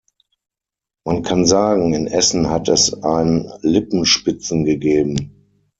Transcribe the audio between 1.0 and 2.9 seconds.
Man kann sagen, in Essen hat